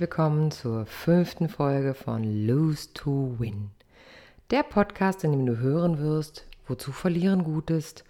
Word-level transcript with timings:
Willkommen 0.00 0.52
zur 0.52 0.86
fünften 0.86 1.48
Folge 1.48 1.92
von 1.92 2.22
Lose 2.46 2.92
to 2.94 3.34
Win. 3.40 3.70
Der 4.52 4.62
Podcast, 4.62 5.24
in 5.24 5.32
dem 5.32 5.44
du 5.44 5.58
hören 5.58 5.98
wirst, 5.98 6.46
wozu 6.68 6.92
Verlieren 6.92 7.42
gut 7.42 7.68
ist 7.70 8.04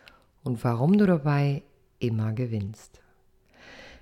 und 0.45 0.62
warum 0.64 0.98
du 0.98 1.07
dabei 1.07 1.62
immer 1.98 2.35
gewinnst. 2.35 3.00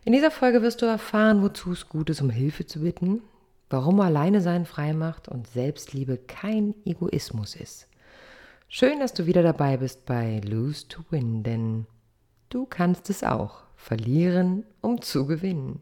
In 0.04 0.12
dieser 0.12 0.32
Folge 0.32 0.62
wirst 0.62 0.82
du 0.82 0.86
erfahren, 0.86 1.42
wozu 1.42 1.70
es 1.70 1.88
gut 1.88 2.10
ist, 2.10 2.20
um 2.20 2.28
Hilfe 2.28 2.66
zu 2.66 2.80
bitten, 2.80 3.22
warum 3.70 4.00
alleine 4.00 4.40
sein 4.40 4.66
frei 4.66 4.92
macht 4.92 5.28
und 5.28 5.46
Selbstliebe 5.46 6.16
kein 6.16 6.74
Egoismus 6.84 7.54
ist. 7.54 7.86
Schön, 8.66 8.98
dass 8.98 9.12
du 9.12 9.26
wieder 9.26 9.44
dabei 9.44 9.76
bist 9.76 10.06
bei 10.06 10.40
Lose 10.40 10.88
to 10.88 11.02
Win, 11.10 11.44
denn 11.44 11.86
du 12.48 12.66
kannst 12.66 13.10
es 13.10 13.22
auch. 13.22 13.62
Verlieren, 13.76 14.64
um 14.80 15.00
zu 15.02 15.26
gewinnen. 15.26 15.80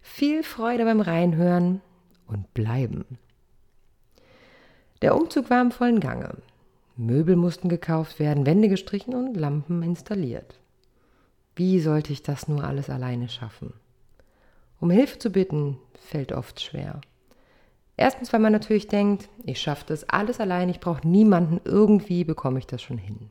Viel 0.00 0.42
Freude 0.42 0.84
beim 0.84 1.00
Reinhören 1.00 1.80
und 2.26 2.52
bleiben. 2.54 3.04
Der 5.02 5.16
Umzug 5.16 5.50
war 5.50 5.60
im 5.60 5.70
vollen 5.70 6.00
Gange. 6.00 6.36
Möbel 6.96 7.36
mussten 7.36 7.68
gekauft 7.68 8.18
werden, 8.18 8.46
Wände 8.46 8.68
gestrichen 8.68 9.14
und 9.14 9.36
Lampen 9.36 9.82
installiert. 9.82 10.58
Wie 11.54 11.80
sollte 11.80 12.12
ich 12.12 12.22
das 12.22 12.48
nur 12.48 12.64
alles 12.64 12.90
alleine 12.90 13.28
schaffen? 13.28 13.72
Um 14.80 14.90
Hilfe 14.90 15.18
zu 15.18 15.30
bitten, 15.30 15.78
fällt 15.94 16.32
oft 16.32 16.60
schwer. 16.60 17.00
Erstens, 17.96 18.32
weil 18.32 18.40
man 18.40 18.52
natürlich 18.52 18.86
denkt, 18.86 19.28
ich 19.44 19.60
schaffe 19.60 19.84
das 19.88 20.08
alles 20.08 20.38
allein, 20.38 20.68
ich 20.68 20.78
brauche 20.78 21.06
niemanden, 21.06 21.60
irgendwie 21.64 22.22
bekomme 22.22 22.60
ich 22.60 22.66
das 22.66 22.80
schon 22.80 22.98
hin. 22.98 23.30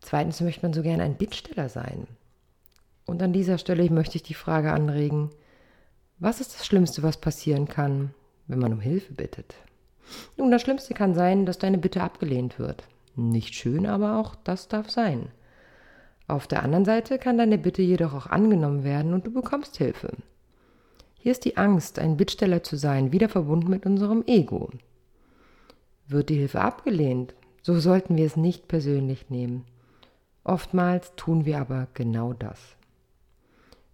Zweitens 0.00 0.40
möchte 0.40 0.62
man 0.62 0.72
so 0.72 0.82
gern 0.82 1.00
ein 1.00 1.16
Bittsteller 1.16 1.68
sein. 1.68 2.06
Und 3.06 3.22
an 3.22 3.32
dieser 3.32 3.58
Stelle 3.58 3.88
möchte 3.90 4.16
ich 4.16 4.22
die 4.22 4.34
Frage 4.34 4.72
anregen, 4.72 5.30
was 6.18 6.40
ist 6.40 6.54
das 6.54 6.66
Schlimmste, 6.66 7.02
was 7.02 7.18
passieren 7.18 7.68
kann, 7.68 8.14
wenn 8.46 8.58
man 8.58 8.72
um 8.72 8.80
Hilfe 8.80 9.12
bittet? 9.12 9.54
Nun, 10.36 10.50
das 10.50 10.62
Schlimmste 10.62 10.94
kann 10.94 11.14
sein, 11.14 11.46
dass 11.46 11.58
deine 11.58 11.78
Bitte 11.78 12.02
abgelehnt 12.02 12.58
wird. 12.58 12.84
Nicht 13.16 13.54
schön, 13.54 13.86
aber 13.86 14.18
auch 14.18 14.34
das 14.34 14.68
darf 14.68 14.90
sein. 14.90 15.28
Auf 16.26 16.46
der 16.46 16.62
anderen 16.62 16.84
Seite 16.84 17.18
kann 17.18 17.36
deine 17.36 17.58
Bitte 17.58 17.82
jedoch 17.82 18.14
auch 18.14 18.26
angenommen 18.26 18.84
werden 18.84 19.12
und 19.12 19.26
du 19.26 19.32
bekommst 19.32 19.76
Hilfe. 19.76 20.16
Hier 21.18 21.32
ist 21.32 21.44
die 21.44 21.56
Angst, 21.56 21.98
ein 21.98 22.16
Bittsteller 22.16 22.62
zu 22.62 22.76
sein, 22.76 23.12
wieder 23.12 23.28
verbunden 23.28 23.70
mit 23.70 23.86
unserem 23.86 24.24
Ego. 24.26 24.70
Wird 26.06 26.28
die 26.28 26.36
Hilfe 26.36 26.60
abgelehnt, 26.60 27.34
so 27.62 27.78
sollten 27.78 28.16
wir 28.16 28.26
es 28.26 28.36
nicht 28.36 28.68
persönlich 28.68 29.30
nehmen. 29.30 29.64
Oftmals 30.44 31.12
tun 31.16 31.46
wir 31.46 31.58
aber 31.60 31.88
genau 31.94 32.34
das. 32.34 32.76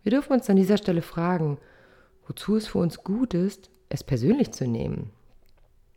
Wir 0.03 0.11
dürfen 0.11 0.33
uns 0.33 0.49
an 0.49 0.57
dieser 0.57 0.79
Stelle 0.79 1.03
fragen, 1.03 1.59
wozu 2.27 2.57
es 2.57 2.69
für 2.69 2.79
uns 2.79 3.05
gut 3.05 3.35
ist, 3.35 3.71
es 3.89 4.05
persönlich 4.05 4.53
zu 4.53 4.67
nehmen. 4.67 5.11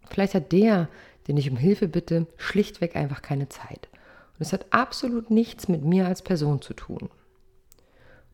Vielleicht 0.09 0.33
hat 0.33 0.51
der, 0.51 0.89
den 1.27 1.37
ich 1.37 1.49
um 1.49 1.57
Hilfe 1.57 1.87
bitte, 1.87 2.27
schlichtweg 2.37 2.95
einfach 2.95 3.21
keine 3.21 3.49
Zeit. 3.49 3.87
Und 4.33 4.41
es 4.41 4.53
hat 4.53 4.65
absolut 4.71 5.29
nichts 5.29 5.67
mit 5.67 5.83
mir 5.83 6.07
als 6.07 6.21
Person 6.21 6.61
zu 6.61 6.73
tun. 6.73 7.09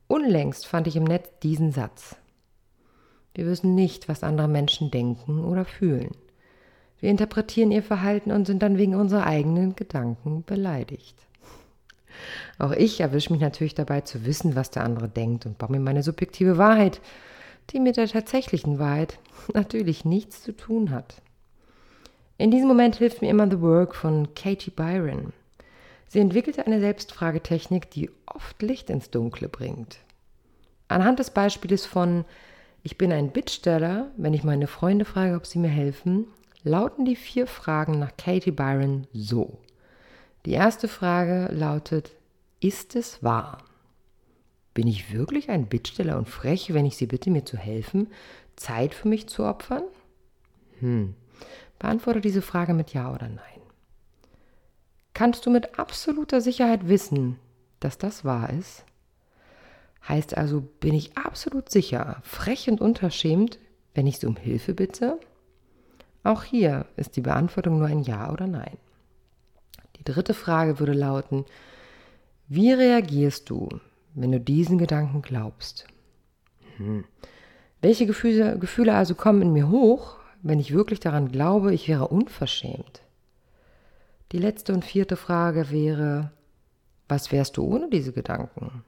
Unlängst 0.08 0.66
fand 0.66 0.88
ich 0.88 0.95
im 0.95 1.03
Netz 1.03 1.30
diesen 1.44 1.72
Satz. 1.72 2.16
Wir 3.36 3.45
wissen 3.45 3.76
nicht, 3.76 4.09
was 4.09 4.23
andere 4.23 4.48
Menschen 4.48 4.89
denken 4.89 5.45
oder 5.45 5.66
fühlen. 5.66 6.11
Wir 7.00 7.11
interpretieren 7.11 7.72
ihr 7.72 7.83
Verhalten 7.83 8.31
und 8.31 8.45
sind 8.45 8.64
dann 8.64 8.78
wegen 8.78 8.95
unserer 8.95 9.26
eigenen 9.26 9.76
Gedanken 9.76 10.44
beleidigt. 10.44 11.29
Auch 12.58 12.72
ich 12.72 13.02
erwische 13.02 13.32
mich 13.32 13.42
natürlich 13.42 13.76
dabei 13.76 14.02
zu 14.02 14.26
wissen, 14.26 14.56
was 14.56 14.72
der 14.72 14.84
andere 14.84 15.08
denkt 15.08 15.46
und 15.46 15.58
baue 15.58 15.72
mir 15.72 15.80
meine 15.80 16.04
subjektive 16.04 16.58
Wahrheit, 16.58 17.02
die 17.72 17.80
mit 17.80 17.98
der 17.98 18.08
tatsächlichen 18.08 18.80
Wahrheit 18.80 19.20
natürlich 19.54 20.06
nichts 20.06 20.44
zu 20.44 20.56
tun 20.56 20.92
hat. 20.92 21.22
In 22.38 22.52
diesem 22.52 22.68
Moment 22.68 22.96
hilft 22.96 23.22
mir 23.22 23.30
immer 23.30 23.50
The 23.50 23.62
Work 23.62 23.96
von 23.96 24.34
Katie 24.34 24.72
Byron. 24.72 25.34
Sie 26.08 26.20
entwickelte 26.20 26.66
eine 26.66 26.80
Selbstfragetechnik, 26.80 27.92
die 27.92 28.10
oft 28.26 28.62
Licht 28.62 28.90
ins 28.90 29.12
Dunkle 29.12 29.50
bringt. 29.50 30.00
Anhand 30.88 31.20
des 31.20 31.30
Beispiels 31.30 31.86
von 31.86 32.26
ich 32.82 32.98
bin 32.98 33.12
ein 33.12 33.32
Bittsteller, 33.32 34.10
wenn 34.16 34.34
ich 34.34 34.44
meine 34.44 34.68
Freunde 34.68 35.04
frage, 35.04 35.36
ob 35.36 35.46
sie 35.46 35.60
mir 35.60 35.68
helfen, 35.68 36.28
lauten 36.64 37.06
die 37.06 37.18
vier 37.18 37.46
Fragen 37.46 38.00
nach 38.00 38.16
Katie 38.18 38.52
Byron 38.52 39.06
so. 39.14 39.60
Die 40.49 40.55
erste 40.55 40.87
Frage 40.87 41.54
lautet, 41.54 42.10
ist 42.60 42.95
es 42.95 43.21
wahr? 43.21 43.60
Bin 44.73 44.87
ich 44.87 45.14
wirklich 45.14 45.52
ein 45.52 45.67
Bittsteller 45.67 46.17
und 46.17 46.27
frech, 46.27 46.73
wenn 46.73 46.87
ich 46.87 46.98
Sie 46.98 47.05
bitte, 47.05 47.30
mir 47.30 47.45
zu 47.45 47.55
helfen, 47.55 48.08
Zeit 48.55 48.95
für 48.95 49.08
mich 49.08 49.30
zu 49.30 49.43
opfern? 49.43 49.83
Hm. 50.80 51.14
Beantworte 51.77 52.20
diese 52.20 52.42
Frage 52.42 52.73
mit 52.73 52.95
Ja 52.95 53.14
oder 53.14 53.27
Nein. 53.27 53.61
Kannst 55.14 55.45
du 55.45 55.52
mit 55.52 55.77
absoluter 55.77 56.42
Sicherheit 56.42 56.89
wissen, 56.89 57.36
dass 57.80 57.99
das 57.99 58.26
wahr 58.26 58.49
ist? 58.49 58.86
Heißt 60.08 60.36
also, 60.36 60.61
bin 60.61 60.95
ich 60.95 61.15
absolut 61.15 61.70
sicher, 61.70 62.23
frech 62.23 62.67
und 62.71 62.82
unverschämt, 62.82 63.59
wenn 63.93 64.08
ich 64.08 64.17
sie 64.17 64.26
um 64.26 64.36
Hilfe 64.36 64.73
bitte? 64.73 65.20
Auch 66.23 66.42
hier 66.42 66.88
ist 66.98 67.17
die 67.17 67.21
Beantwortung 67.21 67.77
nur 67.77 67.88
ein 67.88 68.02
Ja 68.02 68.32
oder 68.33 68.48
Nein. 68.48 68.80
Dritte 70.09 70.33
Frage 70.33 70.80
würde 70.80 70.93
lauten, 70.93 71.45
wie 72.47 72.73
reagierst 72.73 73.47
du, 73.52 73.70
wenn 74.15 74.31
du 74.31 74.39
diesen 74.39 74.80
Gedanken 74.80 75.21
glaubst? 75.21 75.86
Hm. 76.77 77.05
Welche 77.80 78.08
Gefühle, 78.08 78.58
Gefühle 78.58 78.95
also 78.95 79.14
kommen 79.14 79.43
in 79.43 79.53
mir 79.53 79.70
hoch, 79.70 80.17
wenn 80.42 80.59
ich 80.59 80.73
wirklich 80.73 80.99
daran 80.99 81.31
glaube, 81.31 81.75
ich 81.75 81.87
wäre 81.87 82.08
unverschämt? 82.08 83.03
Die 84.31 84.39
letzte 84.39 84.73
und 84.73 84.83
vierte 84.83 85.15
Frage 85.15 85.70
wäre, 85.70 86.31
was 87.08 87.31
wärst 87.31 87.58
du 87.58 87.64
ohne 87.64 87.87
diese 87.87 88.11
Gedanken? 88.11 88.83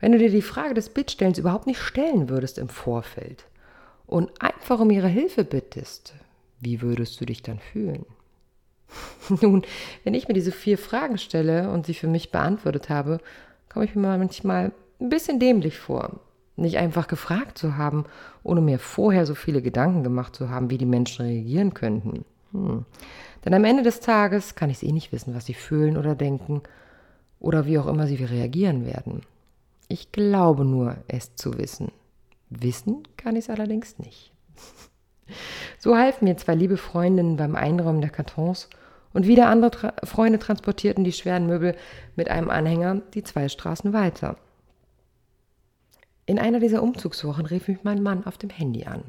Wenn 0.00 0.12
du 0.12 0.18
dir 0.18 0.30
die 0.30 0.40
Frage 0.40 0.72
des 0.72 0.88
Bittstellens 0.88 1.36
überhaupt 1.36 1.66
nicht 1.66 1.80
stellen 1.80 2.30
würdest 2.30 2.56
im 2.56 2.70
Vorfeld 2.70 3.44
und 4.06 4.40
einfach 4.40 4.80
um 4.80 4.90
ihre 4.90 5.08
Hilfe 5.08 5.44
bittest, 5.44 6.14
wie 6.60 6.80
würdest 6.80 7.20
du 7.20 7.26
dich 7.26 7.42
dann 7.42 7.58
fühlen? 7.58 8.06
Nun, 9.40 9.62
wenn 10.04 10.14
ich 10.14 10.28
mir 10.28 10.34
diese 10.34 10.52
vier 10.52 10.78
Fragen 10.78 11.18
stelle 11.18 11.70
und 11.70 11.86
sie 11.86 11.94
für 11.94 12.06
mich 12.06 12.30
beantwortet 12.30 12.88
habe, 12.88 13.18
komme 13.68 13.84
ich 13.84 13.94
mir 13.94 14.16
manchmal 14.18 14.72
ein 15.00 15.08
bisschen 15.08 15.40
dämlich 15.40 15.78
vor. 15.78 16.20
Nicht 16.56 16.78
einfach 16.78 17.08
gefragt 17.08 17.58
zu 17.58 17.76
haben, 17.76 18.04
ohne 18.44 18.60
mir 18.60 18.78
vorher 18.78 19.26
so 19.26 19.34
viele 19.34 19.60
Gedanken 19.60 20.04
gemacht 20.04 20.36
zu 20.36 20.50
haben, 20.50 20.70
wie 20.70 20.78
die 20.78 20.86
Menschen 20.86 21.24
reagieren 21.24 21.74
könnten. 21.74 22.24
Hm. 22.52 22.84
Denn 23.44 23.54
am 23.54 23.64
Ende 23.64 23.82
des 23.82 24.00
Tages 24.00 24.54
kann 24.54 24.70
ich 24.70 24.78
es 24.78 24.82
eh 24.84 24.92
nicht 24.92 25.12
wissen, 25.12 25.34
was 25.34 25.46
sie 25.46 25.54
fühlen 25.54 25.96
oder 25.96 26.14
denken 26.14 26.62
oder 27.40 27.66
wie 27.66 27.78
auch 27.78 27.86
immer 27.86 28.06
sie 28.06 28.16
reagieren 28.16 28.86
werden. 28.86 29.22
Ich 29.88 30.12
glaube 30.12 30.64
nur, 30.64 30.96
es 31.08 31.34
zu 31.34 31.58
wissen. 31.58 31.92
Wissen 32.48 33.02
kann 33.16 33.36
ich 33.36 33.46
es 33.46 33.50
allerdings 33.50 33.98
nicht. 33.98 34.32
So 35.84 35.98
halfen 35.98 36.24
mir 36.24 36.38
zwei 36.38 36.54
liebe 36.54 36.78
Freundinnen 36.78 37.36
beim 37.36 37.54
Einräumen 37.54 38.00
der 38.00 38.08
Kartons 38.08 38.70
und 39.12 39.26
wieder 39.26 39.48
andere 39.48 39.70
Tra 39.70 39.92
Freunde 40.02 40.38
transportierten 40.38 41.04
die 41.04 41.12
schweren 41.12 41.46
Möbel 41.46 41.76
mit 42.16 42.30
einem 42.30 42.48
Anhänger 42.48 43.02
die 43.12 43.22
zwei 43.22 43.50
Straßen 43.50 43.92
weiter. 43.92 44.38
In 46.24 46.38
einer 46.38 46.58
dieser 46.58 46.82
Umzugswochen 46.82 47.44
rief 47.44 47.68
mich 47.68 47.84
mein 47.84 48.02
Mann 48.02 48.24
auf 48.24 48.38
dem 48.38 48.48
Handy 48.48 48.86
an. 48.86 49.02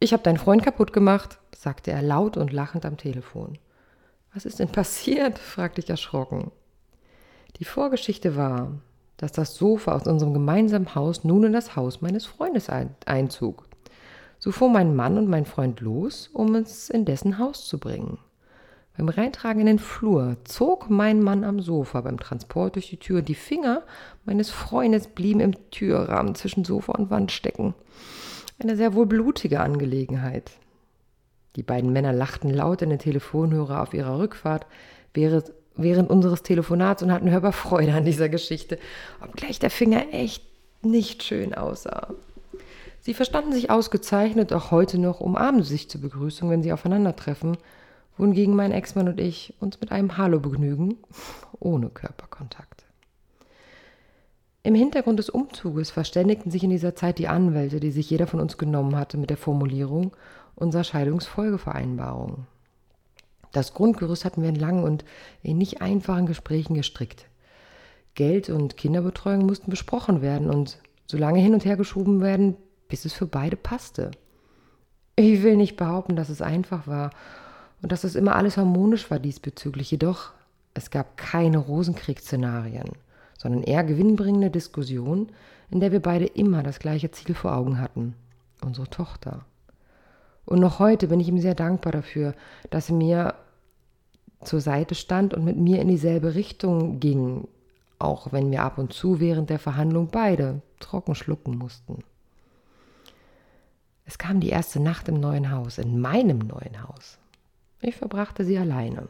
Ich 0.00 0.12
habe 0.12 0.22
deinen 0.22 0.36
Freund 0.36 0.62
kaputt 0.62 0.92
gemacht, 0.92 1.38
sagte 1.56 1.92
er 1.92 2.02
laut 2.02 2.36
und 2.36 2.52
lachend 2.52 2.84
am 2.84 2.98
Telefon. 2.98 3.56
Was 4.34 4.44
ist 4.44 4.58
denn 4.58 4.68
passiert? 4.68 5.38
fragte 5.54 5.80
ich 5.80 5.88
erschrocken. 5.88 6.50
Die 7.58 7.64
Vorgeschichte 7.64 8.36
war, 8.36 8.70
dass 9.16 9.32
das 9.32 9.54
Sofa 9.54 9.92
aus 9.92 10.06
unserem 10.06 10.34
gemeinsamen 10.34 10.94
Haus 10.94 11.24
nun 11.24 11.44
in 11.44 11.54
das 11.54 11.74
Haus 11.74 12.02
meines 12.02 12.26
Freundes 12.26 12.68
einzog. 12.68 13.66
So 14.44 14.52
fuhr 14.52 14.68
mein 14.68 14.94
Mann 14.94 15.16
und 15.16 15.26
mein 15.26 15.46
Freund 15.46 15.80
los, 15.80 16.28
um 16.34 16.54
es 16.54 16.90
in 16.90 17.06
dessen 17.06 17.38
Haus 17.38 17.66
zu 17.66 17.78
bringen. 17.78 18.18
Beim 18.94 19.08
Reintragen 19.08 19.60
in 19.60 19.66
den 19.66 19.78
Flur 19.78 20.36
zog 20.44 20.90
mein 20.90 21.22
Mann 21.22 21.44
am 21.44 21.60
Sofa 21.60 22.02
beim 22.02 22.20
Transport 22.20 22.74
durch 22.74 22.90
die 22.90 22.98
Tür 22.98 23.22
die 23.22 23.36
Finger 23.36 23.84
meines 24.26 24.50
Freundes 24.50 25.06
blieben 25.06 25.40
im 25.40 25.70
Türrahmen 25.70 26.34
zwischen 26.34 26.66
Sofa 26.66 26.92
und 26.92 27.08
Wand 27.08 27.32
stecken. 27.32 27.72
Eine 28.58 28.76
sehr 28.76 28.92
wohl 28.92 29.06
blutige 29.06 29.60
Angelegenheit. 29.60 30.50
Die 31.56 31.62
beiden 31.62 31.94
Männer 31.94 32.12
lachten 32.12 32.50
laut 32.50 32.82
in 32.82 32.90
den 32.90 32.98
Telefonhörer 32.98 33.80
auf 33.80 33.94
ihrer 33.94 34.18
Rückfahrt 34.18 34.66
während, 35.14 35.54
während 35.74 36.10
unseres 36.10 36.42
Telefonats 36.42 37.02
und 37.02 37.10
hatten 37.10 37.30
hörbar 37.30 37.52
Freude 37.52 37.94
an 37.94 38.04
dieser 38.04 38.28
Geschichte, 38.28 38.78
obgleich 39.22 39.58
der 39.58 39.70
Finger 39.70 40.12
echt 40.12 40.44
nicht 40.82 41.22
schön 41.22 41.54
aussah. 41.54 42.08
Sie 43.04 43.12
verstanden 43.12 43.52
sich 43.52 43.68
ausgezeichnet, 43.68 44.54
auch 44.54 44.70
heute 44.70 44.98
noch 44.98 45.20
umarmen 45.20 45.62
sie 45.62 45.74
sich 45.74 45.90
zur 45.90 46.00
Begrüßung, 46.00 46.48
wenn 46.48 46.62
sie 46.62 46.72
aufeinandertreffen 46.72 47.58
wohingegen 48.16 48.56
mein 48.56 48.72
Ex-Mann 48.72 49.08
und 49.08 49.20
ich 49.20 49.52
uns 49.60 49.78
mit 49.78 49.92
einem 49.92 50.16
Hallo 50.16 50.40
begnügen, 50.40 50.96
ohne 51.60 51.90
Körperkontakt. 51.90 52.86
Im 54.62 54.74
Hintergrund 54.74 55.18
des 55.18 55.28
Umzuges 55.28 55.90
verständigten 55.90 56.50
sich 56.50 56.64
in 56.64 56.70
dieser 56.70 56.94
Zeit 56.94 57.18
die 57.18 57.28
Anwälte, 57.28 57.78
die 57.78 57.90
sich 57.90 58.08
jeder 58.08 58.26
von 58.26 58.40
uns 58.40 58.56
genommen 58.56 58.96
hatte, 58.96 59.18
mit 59.18 59.28
der 59.28 59.36
Formulierung 59.36 60.16
unserer 60.54 60.84
Scheidungsfolgevereinbarung. 60.84 62.46
Das 63.52 63.74
Grundgerüst 63.74 64.24
hatten 64.24 64.40
wir 64.40 64.48
in 64.48 64.54
langen 64.54 64.82
und 64.82 65.04
in 65.42 65.58
nicht 65.58 65.82
einfachen 65.82 66.24
Gesprächen 66.24 66.72
gestrickt. 66.72 67.26
Geld 68.14 68.48
und 68.48 68.78
Kinderbetreuung 68.78 69.44
mussten 69.44 69.70
besprochen 69.70 70.22
werden 70.22 70.48
und 70.48 70.78
so 71.06 71.18
lange 71.18 71.40
hin 71.40 71.52
und 71.52 71.66
her 71.66 71.76
geschoben 71.76 72.22
werden, 72.22 72.56
bis 72.88 73.04
es 73.04 73.12
für 73.12 73.26
beide 73.26 73.56
passte. 73.56 74.10
Ich 75.16 75.42
will 75.42 75.56
nicht 75.56 75.76
behaupten, 75.76 76.16
dass 76.16 76.28
es 76.28 76.42
einfach 76.42 76.86
war 76.86 77.10
und 77.82 77.92
dass 77.92 78.04
es 78.04 78.14
immer 78.14 78.36
alles 78.36 78.56
harmonisch 78.56 79.10
war 79.10 79.18
diesbezüglich, 79.18 79.90
jedoch 79.90 80.32
es 80.74 80.90
gab 80.90 81.16
keine 81.16 81.58
Rosenkriegsszenarien, 81.58 82.90
sondern 83.38 83.62
eher 83.62 83.84
gewinnbringende 83.84 84.50
Diskussionen, 84.50 85.30
in 85.70 85.80
der 85.80 85.92
wir 85.92 86.00
beide 86.00 86.26
immer 86.26 86.62
das 86.62 86.80
gleiche 86.80 87.10
Ziel 87.12 87.34
vor 87.34 87.54
Augen 87.54 87.80
hatten, 87.80 88.14
unsere 88.60 88.90
Tochter. 88.90 89.44
Und 90.44 90.60
noch 90.60 90.78
heute 90.78 91.08
bin 91.08 91.20
ich 91.20 91.28
ihm 91.28 91.38
sehr 91.38 91.54
dankbar 91.54 91.92
dafür, 91.92 92.34
dass 92.70 92.90
er 92.90 92.96
mir 92.96 93.34
zur 94.42 94.60
Seite 94.60 94.94
stand 94.94 95.32
und 95.32 95.44
mit 95.44 95.56
mir 95.56 95.80
in 95.80 95.88
dieselbe 95.88 96.34
Richtung 96.34 97.00
ging, 97.00 97.48
auch 97.98 98.32
wenn 98.32 98.50
wir 98.50 98.62
ab 98.62 98.78
und 98.78 98.92
zu 98.92 99.20
während 99.20 99.48
der 99.48 99.58
Verhandlung 99.58 100.08
beide 100.08 100.60
trocken 100.80 101.14
schlucken 101.14 101.56
mussten. 101.56 102.04
Es 104.06 104.18
kam 104.18 104.40
die 104.40 104.50
erste 104.50 104.80
Nacht 104.80 105.08
im 105.08 105.18
neuen 105.18 105.50
Haus, 105.50 105.78
in 105.78 106.00
meinem 106.00 106.38
neuen 106.38 106.82
Haus. 106.82 107.18
Ich 107.80 107.96
verbrachte 107.96 108.44
sie 108.44 108.58
alleine. 108.58 109.08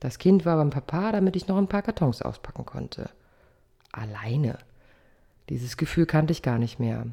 Das 0.00 0.18
Kind 0.18 0.44
war 0.44 0.56
beim 0.56 0.70
Papa, 0.70 1.12
damit 1.12 1.36
ich 1.36 1.48
noch 1.48 1.56
ein 1.56 1.68
paar 1.68 1.82
Kartons 1.82 2.22
auspacken 2.22 2.64
konnte. 2.64 3.10
Alleine. 3.92 4.58
Dieses 5.48 5.76
Gefühl 5.76 6.06
kannte 6.06 6.32
ich 6.32 6.42
gar 6.42 6.58
nicht 6.58 6.78
mehr. 6.78 7.06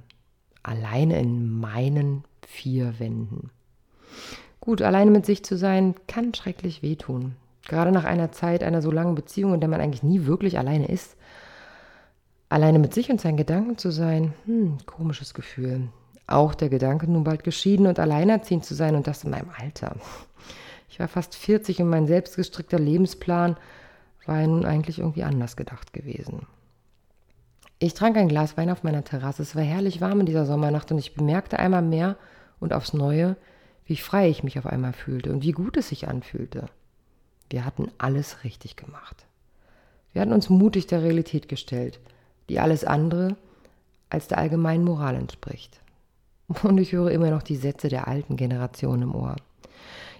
Alleine 0.64 1.20
in 1.20 1.50
meinen 1.50 2.24
vier 2.46 3.00
Wänden. 3.00 3.50
Gut, 4.60 4.82
alleine 4.82 5.12
mit 5.12 5.26
sich 5.26 5.44
zu 5.44 5.58
sein, 5.58 5.96
kann 6.08 6.34
schrecklich 6.34 6.82
wehtun. 6.82 7.36
Gerade 7.68 7.92
nach 7.92 8.06
einer 8.06 8.32
Zeit 8.32 8.64
einer 8.64 8.82
so 8.82 8.92
langen 8.92 9.16
Beziehung, 9.16 9.54
in 9.54 9.60
der 9.60 9.70
man 9.70 9.82
eigentlich 9.82 10.04
nie 10.04 10.26
wirklich 10.26 10.60
alleine 10.60 10.88
ist. 10.88 11.16
Alleine 12.50 12.80
mit 12.80 12.94
sich 12.94 13.10
und 13.10 13.22
seinen 13.22 13.38
Gedanken 13.38 13.78
zu 13.78 13.92
sein, 13.92 14.34
hm, 14.46 14.78
komisches 14.86 15.34
Gefühl. 15.34 15.88
Auch 16.32 16.56
der 16.56 16.70
Gedanke, 16.70 17.10
nun 17.10 17.24
bald 17.24 17.44
geschieden 17.44 17.88
und 17.88 18.00
alleinerziehend 18.00 18.66
zu 18.66 18.74
sein 18.74 18.96
und 18.96 19.08
das 19.08 19.24
in 19.24 19.32
meinem 19.32 19.50
Alter. 19.58 19.96
Ich 20.90 21.00
war 21.00 21.08
fast 21.08 21.36
40 21.36 21.82
und 21.82 21.90
mein 21.90 22.08
selbstgestrickter 22.08 22.80
Lebensplan 22.80 23.58
war 24.26 24.40
ja 24.40 24.48
nun 24.48 24.66
eigentlich 24.66 25.00
irgendwie 25.00 25.24
anders 25.24 25.56
gedacht 25.56 25.94
gewesen. 25.94 26.48
Ich 27.80 27.94
trank 27.94 28.16
ein 28.18 28.28
Glas 28.28 28.58
Wein 28.58 28.70
auf 28.70 28.84
meiner 28.84 29.04
Terrasse. 29.04 29.42
Es 29.42 29.56
war 29.56 29.64
herrlich 29.64 30.02
warm 30.02 30.20
in 30.20 30.26
dieser 30.26 30.46
Sommernacht 30.46 30.92
und 30.92 31.00
ich 31.00 31.16
bemerkte 31.16 31.60
einmal 31.60 31.82
mehr 31.82 32.16
und 32.60 32.74
aufs 32.74 32.94
Neue, 32.94 33.36
wie 33.86 33.98
frei 33.98 34.30
ich 34.30 34.44
mich 34.44 34.60
auf 34.60 34.68
einmal 34.68 34.94
fühlte 34.94 35.32
und 35.32 35.44
wie 35.44 35.52
gut 35.52 35.78
es 35.78 35.90
sich 35.90 36.08
anfühlte. 36.08 36.68
Wir 37.50 37.66
hatten 37.66 37.92
alles 37.98 38.44
richtig 38.44 38.76
gemacht. 38.76 39.26
Wir 40.14 40.22
hatten 40.22 40.34
uns 40.34 40.50
mutig 40.50 40.88
der 40.88 41.02
Realität 41.02 41.50
gestellt, 41.50 42.00
die 42.50 42.60
alles 42.60 42.84
andere 42.84 43.36
als 44.10 44.28
der 44.28 44.38
allgemeinen 44.38 44.84
Moral 44.84 45.16
entspricht. 45.16 45.82
Und 46.64 46.78
ich 46.78 46.94
höre 46.94 47.12
immer 47.12 47.30
noch 47.30 47.44
die 47.44 47.56
Sätze 47.56 47.90
der 47.90 48.08
alten 48.08 48.36
Generation 48.36 49.02
im 49.02 49.16
Ohr. 49.16 49.36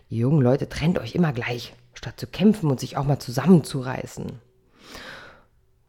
Ihr 0.10 0.20
jungen 0.20 0.42
Leute, 0.42 0.68
trennt 0.68 1.00
euch 1.00 1.16
immer 1.16 1.32
gleich, 1.34 1.74
statt 1.94 2.20
zu 2.20 2.28
kämpfen 2.28 2.70
und 2.70 2.80
sich 2.80 2.98
auch 2.98 3.06
mal 3.06 3.20
zusammenzureißen. 3.20 4.28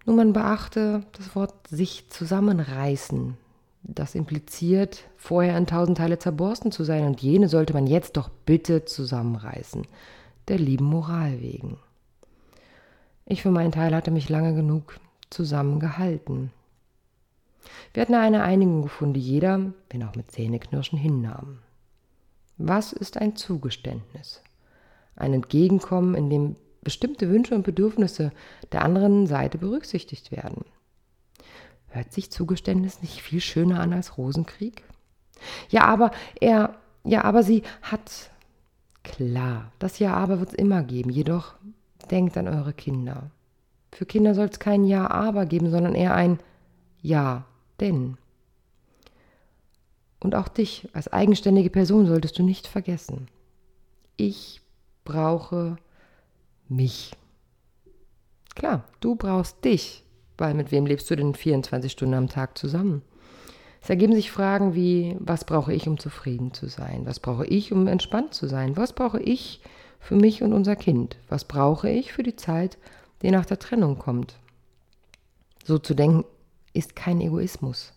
Nur 0.04 0.16
man 0.16 0.32
beachte 0.32 1.04
das 1.12 1.34
Wort 1.34 1.54
sich 1.68 2.08
zusammenreißen. 2.10 3.36
Das 3.84 4.14
impliziert, 4.14 5.04
vorher 5.16 5.58
in 5.58 5.66
tausend 5.66 5.98
Teile 5.98 6.18
zerborsten 6.18 6.70
zu 6.70 6.84
sein, 6.84 7.04
und 7.04 7.20
jene 7.20 7.48
sollte 7.48 7.72
man 7.72 7.86
jetzt 7.88 8.16
doch 8.16 8.28
bitte 8.28 8.84
zusammenreißen, 8.84 9.86
der 10.46 10.58
lieben 10.58 10.84
Moral 10.84 11.40
wegen. 11.40 11.78
Ich 13.26 13.42
für 13.42 13.50
meinen 13.50 13.72
Teil 13.72 13.94
hatte 13.94 14.12
mich 14.12 14.28
lange 14.28 14.54
genug 14.54 15.00
zusammengehalten. 15.30 16.52
Wir 17.94 18.02
hatten 18.02 18.14
eine 18.14 18.42
Einigung 18.42 18.82
gefunden, 18.82 19.14
die 19.14 19.20
jeder, 19.20 19.72
wenn 19.90 20.02
auch 20.02 20.14
mit 20.14 20.30
Zähneknirschen, 20.30 20.98
hinnahm. 20.98 21.58
Was 22.58 22.92
ist 22.92 23.16
ein 23.18 23.36
Zugeständnis? 23.36 24.42
Ein 25.16 25.34
Entgegenkommen, 25.34 26.14
in 26.14 26.30
dem 26.30 26.56
bestimmte 26.82 27.28
Wünsche 27.30 27.54
und 27.54 27.62
Bedürfnisse 27.62 28.32
der 28.72 28.82
anderen 28.82 29.26
Seite 29.26 29.58
berücksichtigt 29.58 30.32
werden. 30.32 30.64
Hört 31.88 32.12
sich 32.12 32.30
Zugeständnis 32.30 33.02
nicht 33.02 33.20
viel 33.20 33.40
schöner 33.40 33.80
an 33.80 33.92
als 33.92 34.16
Rosenkrieg? 34.16 34.82
Ja, 35.68 35.84
aber 35.84 36.10
er, 36.40 36.76
ja, 37.04 37.24
aber 37.24 37.42
sie 37.42 37.62
hat. 37.82 38.30
Klar, 39.02 39.72
das 39.78 39.98
Ja, 39.98 40.14
aber 40.14 40.38
wird 40.38 40.50
es 40.50 40.54
immer 40.54 40.82
geben, 40.82 41.10
jedoch 41.10 41.54
denkt 42.10 42.36
an 42.36 42.48
eure 42.48 42.72
Kinder. 42.72 43.30
Für 43.90 44.06
Kinder 44.06 44.34
soll 44.34 44.46
es 44.46 44.58
kein 44.58 44.84
Ja, 44.84 45.10
aber 45.10 45.44
geben, 45.44 45.70
sondern 45.70 45.94
eher 45.94 46.14
ein 46.14 46.38
Ja, 47.02 47.44
denn. 47.82 48.16
Und 50.20 50.34
auch 50.34 50.48
dich 50.48 50.88
als 50.92 51.08
eigenständige 51.08 51.68
Person 51.68 52.06
solltest 52.06 52.38
du 52.38 52.44
nicht 52.44 52.68
vergessen. 52.68 53.26
Ich 54.16 54.60
brauche 55.04 55.76
mich. 56.68 57.12
Klar, 58.54 58.84
du 59.00 59.16
brauchst 59.16 59.64
dich, 59.64 60.04
weil 60.38 60.54
mit 60.54 60.70
wem 60.70 60.86
lebst 60.86 61.10
du 61.10 61.16
denn 61.16 61.34
24 61.34 61.90
Stunden 61.90 62.14
am 62.14 62.28
Tag 62.28 62.56
zusammen? 62.56 63.02
Es 63.82 63.90
ergeben 63.90 64.14
sich 64.14 64.30
Fragen 64.30 64.76
wie, 64.76 65.16
was 65.18 65.44
brauche 65.44 65.74
ich, 65.74 65.88
um 65.88 65.98
zufrieden 65.98 66.54
zu 66.54 66.68
sein? 66.68 67.04
Was 67.04 67.18
brauche 67.18 67.46
ich, 67.46 67.72
um 67.72 67.88
entspannt 67.88 68.32
zu 68.32 68.46
sein? 68.46 68.76
Was 68.76 68.92
brauche 68.92 69.20
ich 69.20 69.60
für 69.98 70.14
mich 70.14 70.44
und 70.44 70.52
unser 70.52 70.76
Kind? 70.76 71.16
Was 71.28 71.44
brauche 71.44 71.90
ich 71.90 72.12
für 72.12 72.22
die 72.22 72.36
Zeit, 72.36 72.78
die 73.22 73.32
nach 73.32 73.44
der 73.44 73.58
Trennung 73.58 73.98
kommt? 73.98 74.36
So 75.64 75.78
zu 75.78 75.94
denken 75.94 76.24
ist 76.72 76.96
kein 76.96 77.20
Egoismus. 77.20 77.92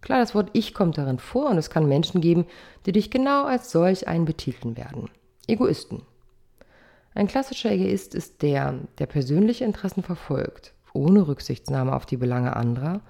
Klar, 0.00 0.20
das 0.20 0.34
Wort 0.34 0.50
Ich 0.52 0.74
kommt 0.74 0.96
darin 0.96 1.18
vor 1.18 1.50
und 1.50 1.58
es 1.58 1.70
kann 1.70 1.88
Menschen 1.88 2.20
geben, 2.20 2.46
die 2.86 2.92
dich 2.92 3.10
genau 3.10 3.44
als 3.44 3.70
solch 3.70 4.06
einen 4.06 4.24
betiteln 4.24 4.76
werden. 4.76 5.10
Egoisten. 5.46 6.02
Ein 7.14 7.26
klassischer 7.26 7.72
Egoist 7.72 8.14
ist 8.14 8.42
der, 8.42 8.74
der 8.98 9.06
persönliche 9.06 9.64
Interessen 9.64 10.02
verfolgt, 10.02 10.72
ohne 10.92 11.26
Rücksichtnahme 11.26 11.94
auf 11.94 12.06
die 12.06 12.16
Belange 12.16 12.54
anderer 12.54 13.00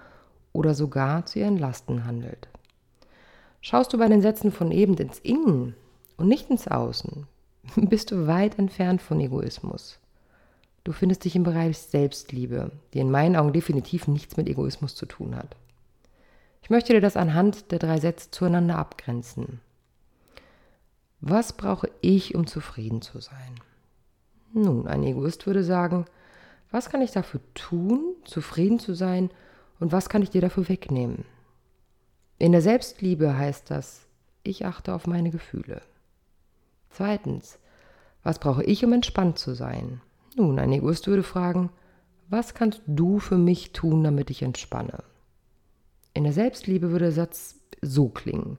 oder 0.52 0.74
sogar 0.74 1.26
zu 1.26 1.40
ihren 1.40 1.58
Lasten 1.58 2.06
handelt. 2.06 2.48
Schaust 3.60 3.92
du 3.92 3.98
bei 3.98 4.08
den 4.08 4.22
Sätzen 4.22 4.50
von 4.50 4.70
eben 4.70 4.96
ins 4.96 5.18
Innen 5.18 5.74
und 6.16 6.28
nicht 6.28 6.48
ins 6.48 6.68
Außen, 6.68 7.26
bist 7.76 8.10
du 8.10 8.26
weit 8.26 8.58
entfernt 8.58 9.02
von 9.02 9.20
Egoismus. 9.20 9.98
Du 10.88 10.94
findest 10.94 11.26
dich 11.26 11.36
im 11.36 11.42
Bereich 11.42 11.76
Selbstliebe, 11.76 12.72
die 12.94 13.00
in 13.00 13.10
meinen 13.10 13.36
Augen 13.36 13.52
definitiv 13.52 14.08
nichts 14.08 14.38
mit 14.38 14.48
Egoismus 14.48 14.94
zu 14.94 15.04
tun 15.04 15.36
hat. 15.36 15.54
Ich 16.62 16.70
möchte 16.70 16.94
dir 16.94 17.02
das 17.02 17.14
anhand 17.14 17.72
der 17.72 17.78
drei 17.78 18.00
Sätze 18.00 18.30
zueinander 18.30 18.78
abgrenzen. 18.78 19.60
Was 21.20 21.52
brauche 21.52 21.90
ich, 22.00 22.34
um 22.34 22.46
zufrieden 22.46 23.02
zu 23.02 23.20
sein? 23.20 23.60
Nun, 24.54 24.88
ein 24.88 25.02
Egoist 25.02 25.46
würde 25.46 25.62
sagen, 25.62 26.06
was 26.70 26.88
kann 26.88 27.02
ich 27.02 27.10
dafür 27.10 27.40
tun, 27.52 28.14
zufrieden 28.24 28.78
zu 28.78 28.94
sein, 28.94 29.28
und 29.80 29.92
was 29.92 30.08
kann 30.08 30.22
ich 30.22 30.30
dir 30.30 30.40
dafür 30.40 30.70
wegnehmen? 30.70 31.26
In 32.38 32.52
der 32.52 32.62
Selbstliebe 32.62 33.36
heißt 33.36 33.70
das, 33.70 34.06
ich 34.42 34.64
achte 34.64 34.94
auf 34.94 35.06
meine 35.06 35.30
Gefühle. 35.30 35.82
Zweitens, 36.88 37.58
was 38.22 38.38
brauche 38.38 38.64
ich, 38.64 38.86
um 38.86 38.94
entspannt 38.94 39.38
zu 39.38 39.52
sein? 39.52 40.00
Nun, 40.38 40.60
ein 40.60 40.72
Egoist 40.72 41.08
würde 41.08 41.24
fragen, 41.24 41.70
was 42.28 42.54
kannst 42.54 42.80
du 42.86 43.18
für 43.18 43.36
mich 43.36 43.72
tun, 43.72 44.04
damit 44.04 44.30
ich 44.30 44.42
entspanne? 44.42 45.02
In 46.14 46.22
der 46.22 46.32
Selbstliebe 46.32 46.92
würde 46.92 47.06
der 47.06 47.12
Satz 47.12 47.56
so 47.82 48.08
klingen. 48.08 48.56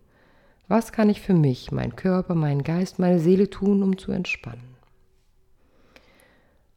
Was 0.68 0.92
kann 0.92 1.10
ich 1.10 1.22
für 1.22 1.34
mich, 1.34 1.72
mein 1.72 1.96
Körper, 1.96 2.36
meinen 2.36 2.64
Geist, 2.64 3.00
meine 3.00 3.20
Seele 3.20 3.50
tun, 3.50 3.82
um 3.82 3.98
zu 3.98 4.12
entspannen? 4.12 4.76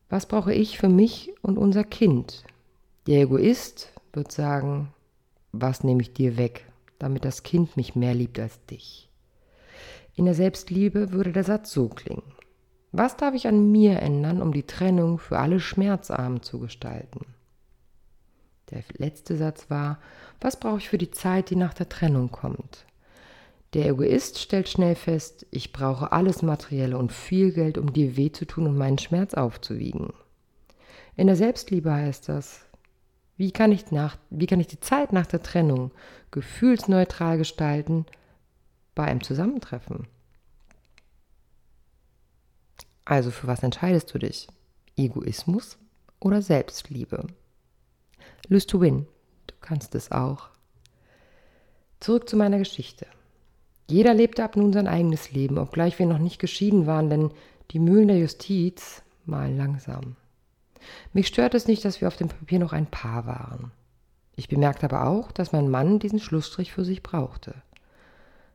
Was 0.09 0.27
brauche 0.27 0.55
ich 0.55 0.79
für 0.79 0.89
mich 0.89 1.33
und 1.43 1.59
unser 1.59 1.83
Kind? 1.83 2.45
Der 3.09 3.23
Egoist 3.23 3.93
wird 4.13 4.31
sagen, 4.31 4.95
was 5.51 5.83
nehme 5.83 6.03
ich 6.03 6.13
dir 6.13 6.37
weg, 6.37 6.65
damit 7.01 7.25
das 7.25 7.43
Kind 7.43 7.77
mich 7.77 7.97
mehr 7.97 8.15
liebt 8.15 8.39
als 8.39 8.65
dich? 8.67 9.11
In 10.15 10.27
der 10.27 10.35
Selbstliebe 10.35 11.11
würde 11.11 11.33
der 11.33 11.45
Satz 11.45 11.73
so 11.73 11.89
klingen. 11.89 12.23
Was 12.93 13.17
darf 13.17 13.35
ich 13.35 13.47
an 13.49 13.73
mir 13.73 14.01
ändern, 14.01 14.43
um 14.43 14.53
die 14.53 14.67
Trennung 14.67 15.19
für 15.19 15.39
alle 15.39 15.61
schmerzarm 15.61 16.43
zu 16.43 16.59
gestalten? 16.59 17.25
Der 18.71 18.85
letzte 18.99 19.37
Satz 19.37 19.71
war, 19.71 19.99
was 20.43 20.61
brauche 20.61 20.79
ich 20.79 20.91
für 20.91 20.99
die 20.99 21.11
Zeit, 21.11 21.49
die 21.49 21.57
nach 21.57 21.73
der 21.73 21.89
Trennung 21.89 22.31
kommt? 22.31 22.85
Der 23.73 23.87
Egoist 23.87 24.39
stellt 24.39 24.69
schnell 24.69 24.95
fest, 24.95 25.47
ich 25.51 25.73
brauche 25.73 26.13
alles 26.13 26.43
Materielle 26.43 26.99
und 26.99 27.13
viel 27.13 27.53
Geld, 27.53 27.79
um 27.79 27.95
dir 27.95 28.19
weh 28.19 28.31
zu 28.31 28.47
tun 28.47 28.67
und 28.67 28.77
meinen 28.77 28.99
Schmerz 28.99 29.33
aufzuwiegen. 29.33 30.13
In 31.17 31.27
der 31.27 31.37
Selbstliebe 31.37 31.91
heißt 31.91 32.29
das, 32.29 32.67
Wie 33.39 33.53
kann 33.53 33.73
ich, 33.73 33.91
nach, 33.91 34.19
wie 34.29 34.47
kann 34.47 34.61
ich 34.61 34.67
die 34.67 34.81
Zeit 34.81 35.15
nach 35.15 35.27
der 35.27 35.43
Trennung 35.43 35.93
gefühlsneutral 36.31 37.39
gestalten 37.39 38.05
bei 38.95 39.05
einem 39.05 39.23
Zusammentreffen? 39.23 40.07
Also 43.05 43.31
für 43.31 43.47
was 43.47 43.63
entscheidest 43.63 44.13
du 44.15 44.19
dich? 44.19 44.49
Egoismus 44.97 45.79
oder 46.21 46.43
Selbstliebe? 46.43 47.27
Lose 48.49 48.67
to 48.67 48.81
win. 48.81 49.07
Du 49.47 49.55
kannst 49.61 49.95
es 49.95 50.13
auch. 50.13 50.51
Zurück 52.01 52.29
zu 52.29 52.37
meiner 52.37 52.59
Geschichte. 52.59 53.07
Jeder 53.89 54.15
lebte 54.15 54.45
ab 54.45 54.57
nun 54.57 54.73
sein 54.73 54.89
eigenes 54.89 55.33
Leben, 55.33 55.59
obgleich 55.59 55.99
wir 55.99 56.07
noch 56.07 56.19
nicht 56.19 56.39
geschieden 56.39 56.87
waren, 56.87 57.11
denn 57.11 57.31
die 57.71 57.79
Mühlen 57.79 58.09
der 58.09 58.19
Justiz 58.19 59.03
malen 59.25 59.57
langsam. 59.57 60.17
Mich 61.13 61.29
stört 61.29 61.55
es 61.55 61.67
nicht, 61.67 61.85
dass 61.85 62.01
wir 62.01 62.09
auf 62.09 62.17
dem 62.17 62.29
Papier 62.29 62.59
noch 62.59 62.73
ein 62.73 62.87
Paar 62.87 63.27
waren. 63.27 63.73
Ich 64.35 64.49
bemerkte 64.49 64.87
aber 64.87 65.07
auch, 65.07 65.31
dass 65.31 65.53
mein 65.53 65.71
Mann 65.71 65.99
diesen 65.99 66.19
Schlussstrich 66.19 66.73
für 66.73 66.85
sich 66.85 67.03
brauchte. 67.03 67.55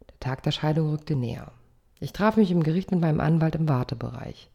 Der 0.10 0.20
Tag 0.20 0.44
der 0.44 0.51
Scheidung 0.51 0.89
rückte 0.89 1.16
näher. 1.16 1.51
Ich 2.00 2.13
traf 2.13 2.38
mich 2.38 2.51
im 2.51 2.63
Gericht 2.63 2.92
mit 2.92 3.00
meinem 3.00 3.20
Anwalt 3.20 3.56
im 3.56 3.68
Wartebereich. 3.68 4.50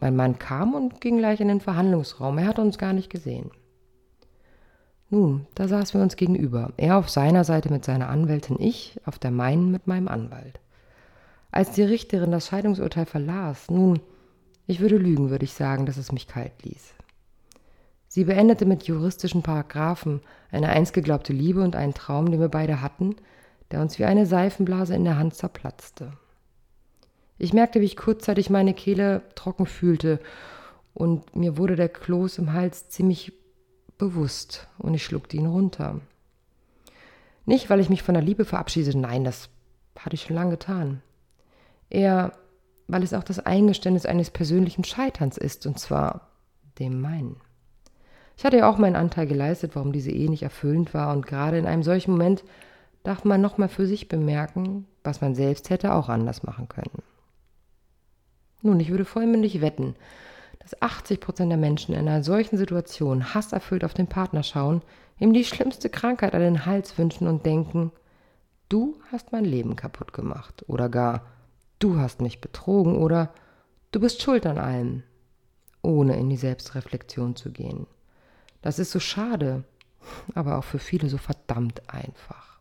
Mein 0.00 0.16
Mann 0.16 0.38
kam 0.38 0.74
und 0.74 1.00
ging 1.00 1.18
gleich 1.18 1.40
in 1.40 1.48
den 1.48 1.60
Verhandlungsraum. 1.60 2.38
Er 2.38 2.46
hatte 2.46 2.62
uns 2.62 2.78
gar 2.78 2.92
nicht 2.92 3.10
gesehen. 3.10 3.50
Nun, 5.08 5.46
da 5.54 5.68
saßen 5.68 5.98
wir 5.98 6.02
uns 6.02 6.16
gegenüber. 6.16 6.72
Er 6.76 6.96
auf 6.96 7.08
seiner 7.08 7.44
Seite 7.44 7.70
mit 7.70 7.84
seiner 7.84 8.08
Anwältin, 8.08 8.56
ich 8.58 9.00
auf 9.04 9.18
der 9.18 9.30
meinen 9.30 9.70
mit 9.70 9.86
meinem 9.86 10.08
Anwalt. 10.08 10.58
Als 11.52 11.70
die 11.72 11.82
Richterin 11.82 12.32
das 12.32 12.48
Scheidungsurteil 12.48 13.06
verlas, 13.06 13.70
nun, 13.70 14.00
ich 14.66 14.80
würde 14.80 14.96
lügen, 14.96 15.30
würde 15.30 15.44
ich 15.44 15.52
sagen, 15.52 15.86
dass 15.86 15.96
es 15.96 16.12
mich 16.12 16.26
kalt 16.26 16.64
ließ. 16.64 16.94
Sie 18.08 18.24
beendete 18.24 18.66
mit 18.66 18.84
juristischen 18.84 19.42
Paragraphen 19.42 20.20
eine 20.50 20.70
einst 20.70 20.92
geglaubte 20.92 21.32
Liebe 21.32 21.62
und 21.62 21.76
einen 21.76 21.94
Traum, 21.94 22.30
den 22.30 22.40
wir 22.40 22.48
beide 22.48 22.80
hatten, 22.80 23.14
der 23.70 23.80
uns 23.80 23.98
wie 23.98 24.06
eine 24.06 24.26
Seifenblase 24.26 24.94
in 24.94 25.04
der 25.04 25.18
Hand 25.18 25.34
zerplatzte. 25.34 26.12
Ich 27.38 27.52
merkte, 27.52 27.80
wie 27.80 27.84
ich 27.84 27.96
kurzzeitig 27.96 28.50
meine 28.50 28.74
Kehle 28.74 29.22
trocken 29.34 29.66
fühlte 29.66 30.20
und 30.94 31.36
mir 31.36 31.58
wurde 31.58 31.76
der 31.76 31.90
Kloß 31.90 32.38
im 32.38 32.52
Hals 32.52 32.88
ziemlich 32.88 33.32
bewusst 33.98 34.66
und 34.78 34.94
ich 34.94 35.04
schluckte 35.04 35.36
ihn 35.36 35.46
runter. 35.46 36.00
Nicht, 37.44 37.70
weil 37.70 37.80
ich 37.80 37.90
mich 37.90 38.02
von 38.02 38.14
der 38.14 38.22
Liebe 38.22 38.44
verabschiedete, 38.44 38.98
nein, 38.98 39.24
das 39.24 39.48
hatte 39.98 40.14
ich 40.14 40.22
schon 40.22 40.36
lange 40.36 40.52
getan. 40.52 41.02
Eher, 41.90 42.32
weil 42.88 43.02
es 43.02 43.14
auch 43.14 43.22
das 43.22 43.38
Eingeständnis 43.38 44.06
eines 44.06 44.30
persönlichen 44.30 44.84
Scheiterns 44.84 45.36
ist, 45.38 45.66
und 45.66 45.78
zwar 45.78 46.28
dem 46.78 47.00
meinen. 47.00 47.36
Ich 48.36 48.44
hatte 48.44 48.58
ja 48.58 48.68
auch 48.68 48.78
meinen 48.78 48.96
Anteil 48.96 49.26
geleistet, 49.26 49.76
warum 49.76 49.92
diese 49.92 50.10
Ehe 50.10 50.28
nicht 50.28 50.42
erfüllend 50.42 50.92
war, 50.92 51.14
und 51.14 51.26
gerade 51.26 51.58
in 51.58 51.66
einem 51.66 51.82
solchen 51.82 52.12
Moment 52.12 52.44
darf 53.02 53.24
man 53.24 53.40
nochmal 53.40 53.68
für 53.68 53.86
sich 53.86 54.08
bemerken, 54.08 54.86
was 55.04 55.20
man 55.20 55.34
selbst 55.34 55.70
hätte 55.70 55.94
auch 55.94 56.08
anders 56.08 56.42
machen 56.42 56.68
können. 56.68 57.02
Nun, 58.62 58.80
ich 58.80 58.90
würde 58.90 59.04
vollmündig 59.04 59.60
wetten, 59.60 59.94
dass 60.60 60.80
80 60.82 61.20
Prozent 61.20 61.50
der 61.50 61.58
Menschen 61.58 61.94
in 61.94 62.08
einer 62.08 62.24
solchen 62.24 62.56
Situation 62.56 63.34
hasserfüllt 63.34 63.84
auf 63.84 63.94
den 63.94 64.08
Partner 64.08 64.42
schauen, 64.42 64.82
ihm 65.20 65.32
die 65.32 65.44
schlimmste 65.44 65.88
Krankheit 65.88 66.34
an 66.34 66.40
den 66.40 66.66
Hals 66.66 66.98
wünschen 66.98 67.28
und 67.28 67.46
denken, 67.46 67.92
du 68.68 68.96
hast 69.12 69.32
mein 69.32 69.44
Leben 69.44 69.76
kaputt 69.76 70.12
gemacht 70.12 70.64
oder 70.66 70.88
gar, 70.88 71.26
du 71.78 71.98
hast 71.98 72.20
mich 72.20 72.40
betrogen 72.40 72.96
oder 72.96 73.32
du 73.92 74.00
bist 74.00 74.22
schuld 74.22 74.46
an 74.46 74.58
allem, 74.58 75.02
ohne 75.82 76.16
in 76.16 76.28
die 76.28 76.36
Selbstreflexion 76.36 77.36
zu 77.36 77.52
gehen. 77.52 77.86
Das 78.62 78.78
ist 78.78 78.90
so 78.90 78.98
schade, 78.98 79.64
aber 80.34 80.58
auch 80.58 80.64
für 80.64 80.80
viele 80.80 81.08
so 81.08 81.18
verdammt 81.18 81.88
einfach. 81.88 82.55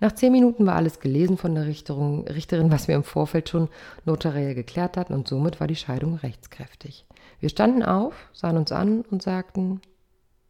Nach 0.00 0.12
zehn 0.12 0.32
Minuten 0.32 0.66
war 0.66 0.76
alles 0.76 0.98
gelesen 0.98 1.36
von 1.36 1.54
der 1.54 1.66
Richterin, 1.66 2.26
Richterin, 2.26 2.72
was 2.72 2.88
wir 2.88 2.94
im 2.94 3.04
Vorfeld 3.04 3.50
schon 3.50 3.68
notariell 4.06 4.54
geklärt 4.54 4.96
hatten, 4.96 5.12
und 5.12 5.28
somit 5.28 5.60
war 5.60 5.66
die 5.66 5.76
Scheidung 5.76 6.14
rechtskräftig. 6.14 7.04
Wir 7.38 7.50
standen 7.50 7.82
auf, 7.82 8.14
sahen 8.32 8.56
uns 8.56 8.72
an 8.72 9.02
und 9.02 9.22
sagten, 9.22 9.82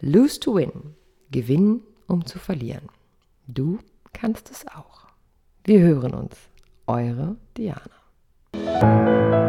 Lose 0.00 0.38
to 0.38 0.54
win. 0.54 0.94
Gewinnen, 1.30 1.82
um 2.06 2.24
zu 2.24 2.38
verlieren. 2.38 2.88
Du 3.48 3.78
kannst 4.12 4.50
es 4.50 4.64
auch. 4.68 5.08
Wir 5.64 5.80
hören 5.80 6.14
uns. 6.14 6.36
Eure 6.86 7.36
Diana. 7.56 9.47